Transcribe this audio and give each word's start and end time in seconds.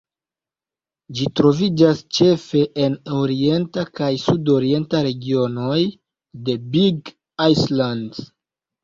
Ĝi 1.17 1.25
troviĝas 1.39 1.99
ĉefe 2.17 2.63
en 2.85 2.95
orienta 3.17 3.83
kaj 3.99 4.07
sudorienta 4.23 5.03
regionoj 5.09 5.77
de 6.49 6.57
Big 6.77 7.13
Island. 7.55 8.19